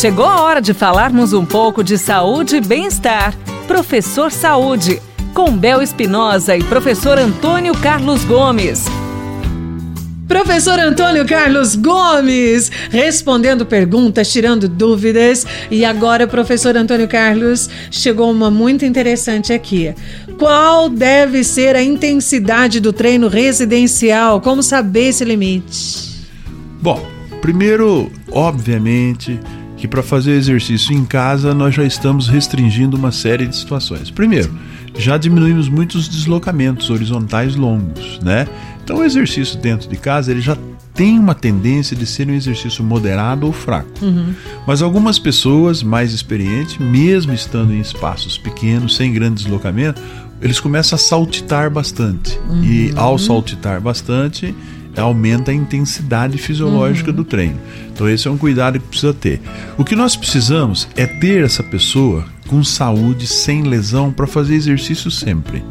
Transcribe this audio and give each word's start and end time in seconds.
Chegou 0.00 0.24
a 0.24 0.40
hora 0.40 0.62
de 0.62 0.72
falarmos 0.72 1.34
um 1.34 1.44
pouco 1.44 1.84
de 1.84 1.98
saúde 1.98 2.56
e 2.56 2.60
bem-estar. 2.62 3.36
Professor 3.66 4.32
Saúde, 4.32 4.98
com 5.34 5.54
Bel 5.54 5.82
Espinosa 5.82 6.56
e 6.56 6.64
professor 6.64 7.18
Antônio 7.18 7.74
Carlos 7.74 8.24
Gomes. 8.24 8.86
Professor 10.26 10.78
Antônio 10.78 11.26
Carlos 11.26 11.76
Gomes, 11.76 12.72
respondendo 12.88 13.66
perguntas, 13.66 14.32
tirando 14.32 14.70
dúvidas. 14.70 15.46
E 15.70 15.84
agora, 15.84 16.26
professor 16.26 16.78
Antônio 16.78 17.06
Carlos, 17.06 17.68
chegou 17.90 18.30
uma 18.30 18.50
muito 18.50 18.86
interessante 18.86 19.52
aqui. 19.52 19.94
Qual 20.38 20.88
deve 20.88 21.44
ser 21.44 21.76
a 21.76 21.82
intensidade 21.82 22.80
do 22.80 22.90
treino 22.90 23.28
residencial? 23.28 24.40
Como 24.40 24.62
saber 24.62 25.10
esse 25.10 25.26
limite? 25.26 26.24
Bom, 26.80 27.06
primeiro, 27.42 28.10
obviamente, 28.32 29.38
que 29.80 29.88
para 29.88 30.02
fazer 30.02 30.32
exercício 30.32 30.94
em 30.94 31.06
casa 31.06 31.54
nós 31.54 31.74
já 31.74 31.82
estamos 31.82 32.28
restringindo 32.28 32.98
uma 32.98 33.10
série 33.10 33.46
de 33.46 33.56
situações. 33.56 34.10
Primeiro, 34.10 34.52
já 34.96 35.16
diminuímos 35.16 35.68
muitos 35.70 36.06
deslocamentos 36.06 36.90
horizontais 36.90 37.56
longos, 37.56 38.20
né? 38.22 38.46
Então 38.84 38.98
o 38.98 39.04
exercício 39.04 39.58
dentro 39.58 39.88
de 39.88 39.96
casa 39.96 40.30
ele 40.30 40.42
já 40.42 40.56
tem 40.92 41.18
uma 41.18 41.34
tendência 41.34 41.96
de 41.96 42.04
ser 42.04 42.28
um 42.28 42.34
exercício 42.34 42.84
moderado 42.84 43.46
ou 43.46 43.52
fraco. 43.54 43.88
Uhum. 44.02 44.34
Mas 44.66 44.82
algumas 44.82 45.18
pessoas 45.18 45.82
mais 45.82 46.12
experientes, 46.12 46.76
mesmo 46.76 47.32
estando 47.32 47.72
em 47.72 47.80
espaços 47.80 48.36
pequenos, 48.36 48.96
sem 48.96 49.10
grande 49.10 49.42
deslocamento, 49.42 50.02
eles 50.42 50.60
começam 50.60 50.96
a 50.96 50.98
saltitar 50.98 51.70
bastante. 51.70 52.38
Uhum. 52.50 52.64
E 52.64 52.92
ao 52.96 53.16
saltitar 53.16 53.80
bastante, 53.80 54.54
aumenta 54.96 55.50
a 55.50 55.54
intensidade 55.54 56.38
fisiológica 56.38 57.10
uhum. 57.10 57.16
do 57.16 57.24
treino. 57.24 57.58
Então 57.92 58.08
esse 58.08 58.26
é 58.26 58.30
um 58.30 58.38
cuidado 58.38 58.78
que 58.78 58.86
precisa 58.86 59.12
ter. 59.12 59.40
O 59.76 59.84
que 59.84 59.96
nós 59.96 60.16
precisamos 60.16 60.88
é 60.96 61.06
ter 61.06 61.44
essa 61.44 61.62
pessoa 61.62 62.24
com 62.48 62.64
saúde, 62.64 63.26
sem 63.26 63.62
lesão, 63.62 64.12
para 64.12 64.26
fazer 64.26 64.54
exercício 64.54 65.10
sempre. 65.10 65.62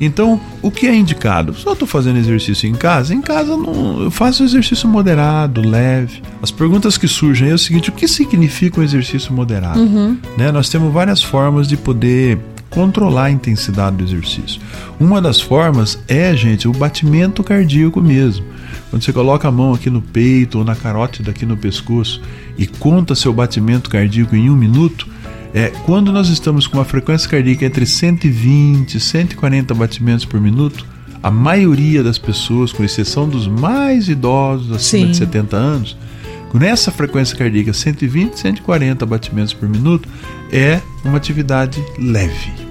Então, 0.00 0.40
o 0.62 0.70
que 0.70 0.86
é 0.86 0.94
indicado? 0.94 1.54
Só 1.54 1.72
estou 1.72 1.88
fazendo 1.88 2.18
exercício 2.18 2.68
em 2.68 2.74
casa? 2.74 3.14
Em 3.14 3.20
casa 3.20 3.56
não, 3.56 4.02
eu 4.02 4.10
faço 4.10 4.44
exercício 4.44 4.88
moderado, 4.88 5.60
leve. 5.60 6.22
As 6.40 6.50
perguntas 6.50 6.96
que 6.96 7.08
surgem 7.08 7.50
é 7.50 7.54
o 7.54 7.58
seguinte: 7.58 7.90
o 7.90 7.92
que 7.92 8.06
significa 8.06 8.80
um 8.80 8.84
exercício 8.84 9.32
moderado? 9.32 9.80
Uhum. 9.80 10.16
Né? 10.36 10.52
Nós 10.52 10.68
temos 10.68 10.92
várias 10.92 11.22
formas 11.22 11.66
de 11.66 11.76
poder 11.76 12.38
controlar 12.70 13.24
a 13.24 13.30
intensidade 13.30 13.96
do 13.96 14.04
exercício. 14.04 14.60
Uma 15.00 15.20
das 15.20 15.40
formas 15.40 15.98
é, 16.06 16.36
gente, 16.36 16.68
o 16.68 16.72
batimento 16.72 17.42
cardíaco 17.42 18.00
mesmo. 18.00 18.44
Quando 18.90 19.02
você 19.02 19.12
coloca 19.12 19.46
a 19.46 19.52
mão 19.52 19.74
aqui 19.74 19.90
no 19.90 20.00
peito 20.00 20.58
ou 20.58 20.64
na 20.64 20.74
carótida 20.74 21.30
aqui 21.30 21.44
no 21.44 21.56
pescoço 21.56 22.20
e 22.56 22.66
conta 22.66 23.14
seu 23.14 23.32
batimento 23.32 23.90
cardíaco 23.90 24.34
em 24.34 24.48
um 24.48 24.56
minuto, 24.56 25.06
é, 25.54 25.68
quando 25.84 26.12
nós 26.12 26.28
estamos 26.28 26.66
com 26.66 26.78
uma 26.78 26.84
frequência 26.84 27.28
cardíaca 27.28 27.64
entre 27.64 27.86
120 27.86 28.94
e 28.94 29.00
140 29.00 29.74
batimentos 29.74 30.24
por 30.24 30.40
minuto, 30.40 30.86
a 31.22 31.30
maioria 31.30 32.02
das 32.02 32.18
pessoas, 32.18 32.72
com 32.72 32.84
exceção 32.84 33.28
dos 33.28 33.46
mais 33.46 34.08
idosos, 34.08 34.70
acima 34.70 35.06
Sim. 35.06 35.10
de 35.10 35.16
70 35.16 35.56
anos, 35.56 35.96
nessa 36.54 36.90
frequência 36.90 37.36
cardíaca 37.36 37.72
120, 37.72 38.38
140 38.38 39.04
batimentos 39.04 39.52
por 39.52 39.68
minuto, 39.68 40.08
é 40.52 40.80
uma 41.04 41.16
atividade 41.16 41.82
leve. 41.98 42.67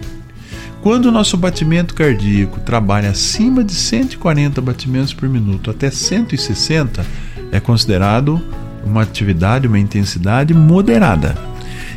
Quando 0.87 1.07
o 1.07 1.11
nosso 1.11 1.35
batimento 1.35 1.93
cardíaco 1.93 2.61
trabalha 2.61 3.09
acima 3.09 3.61
de 3.61 3.73
140 3.73 4.61
batimentos 4.61 5.13
por 5.13 5.27
minuto 5.27 5.69
até 5.69 5.91
160, 5.91 7.05
é 7.51 7.59
considerado 7.59 8.41
uma 8.85 9.01
atividade, 9.01 9.67
uma 9.67 9.77
intensidade 9.77 10.53
moderada 10.53 11.35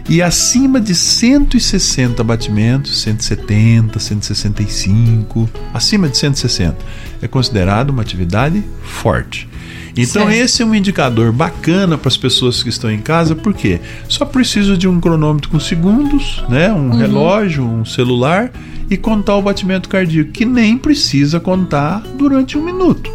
e 0.09 0.21
acima 0.21 0.81
de 0.81 0.95
160 0.95 2.23
batimentos, 2.25 3.01
170, 3.03 3.99
165, 3.99 5.49
acima 5.73 6.09
de 6.09 6.17
160, 6.17 6.77
é 7.23 7.29
considerado 7.29 7.91
uma 7.91 8.03
atividade 8.03 8.63
forte. 8.83 9.49
Então 9.97 10.27
certo. 10.27 10.33
esse 10.33 10.63
é 10.63 10.65
um 10.65 10.75
indicador 10.75 11.33
bacana 11.33 11.99
para 11.99 12.09
as 12.09 12.17
pessoas 12.17 12.63
que 12.63 12.69
estão 12.69 12.91
em 12.91 13.01
casa, 13.01 13.35
porque 13.35 13.81
só 14.09 14.25
preciso 14.25 14.77
de 14.77 14.89
um 14.89 15.01
cronômetro 15.01 15.51
com 15.51 15.61
segundos, 15.61 16.45
né, 16.49 16.73
um 16.73 16.91
uhum. 16.91 16.97
relógio, 16.97 17.65
um 17.65 17.85
celular 17.85 18.53
e 18.89 18.97
contar 18.97 19.37
o 19.37 19.43
batimento 19.43 19.89
cardíaco, 19.89 20.33
que 20.33 20.45
nem 20.45 20.77
precisa 20.77 21.39
contar 21.39 22.03
durante 22.17 22.57
um 22.57 22.65
minuto. 22.65 23.11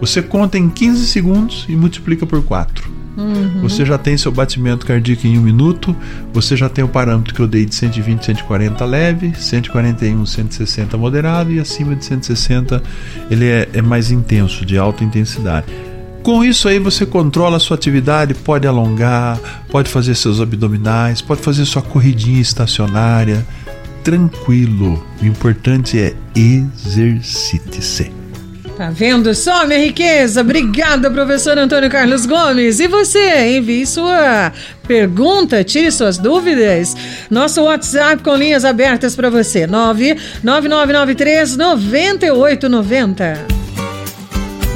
Você 0.00 0.22
conta 0.22 0.56
em 0.56 0.68
15 0.68 1.06
segundos 1.06 1.66
e 1.68 1.76
multiplica 1.76 2.24
por 2.24 2.42
4. 2.42 2.90
Uhum. 3.20 3.60
Você 3.60 3.84
já 3.84 3.98
tem 3.98 4.16
seu 4.16 4.32
batimento 4.32 4.86
cardíaco 4.86 5.26
em 5.26 5.38
um 5.38 5.42
minuto, 5.42 5.94
você 6.32 6.56
já 6.56 6.68
tem 6.68 6.82
o 6.82 6.88
parâmetro 6.88 7.34
que 7.34 7.40
eu 7.40 7.46
dei 7.46 7.66
de 7.66 7.74
120, 7.74 8.24
140 8.24 8.84
leve, 8.86 9.32
141, 9.36 10.24
160 10.24 10.96
moderado 10.96 11.52
e 11.52 11.60
acima 11.60 11.94
de 11.94 12.04
160 12.04 12.82
ele 13.30 13.46
é, 13.46 13.68
é 13.74 13.82
mais 13.82 14.10
intenso, 14.10 14.64
de 14.64 14.78
alta 14.78 15.04
intensidade. 15.04 15.66
Com 16.22 16.44
isso 16.44 16.68
aí 16.68 16.78
você 16.78 17.04
controla 17.04 17.56
a 17.56 17.60
sua 17.60 17.76
atividade, 17.76 18.34
pode 18.34 18.66
alongar, 18.66 19.38
pode 19.70 19.88
fazer 19.88 20.14
seus 20.14 20.40
abdominais, 20.40 21.20
pode 21.20 21.42
fazer 21.42 21.64
sua 21.64 21.82
corridinha 21.82 22.40
estacionária, 22.40 23.46
tranquilo. 24.02 25.04
O 25.22 25.26
importante 25.26 25.98
é 25.98 26.14
exercite-se. 26.34 28.19
Tá 28.80 28.88
vendo 28.88 29.34
só, 29.34 29.66
minha 29.66 29.78
riqueza? 29.78 30.40
Obrigada, 30.40 31.10
professor 31.10 31.58
Antônio 31.58 31.90
Carlos 31.90 32.24
Gomes. 32.24 32.80
E 32.80 32.88
você, 32.88 33.58
envie 33.58 33.84
sua 33.84 34.54
pergunta, 34.88 35.62
tire 35.62 35.92
suas 35.92 36.16
dúvidas. 36.16 36.96
Nosso 37.28 37.60
WhatsApp 37.64 38.22
com 38.22 38.34
linhas 38.34 38.64
abertas 38.64 39.14
para 39.14 39.28
você: 39.28 39.66
99993 39.66 41.58
9890. 41.58 43.46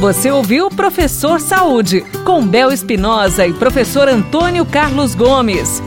Você 0.01 0.31
ouviu 0.31 0.69
Professor 0.69 1.41
Saúde, 1.41 2.05
com 2.27 2.47
Bel 2.47 2.71
Espinosa 2.73 3.47
e 3.47 3.55
professor 3.55 4.07
Antônio 4.07 4.67
Carlos 4.67 5.15
Gomes. 5.15 5.83